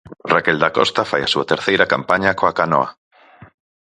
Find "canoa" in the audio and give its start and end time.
2.59-2.89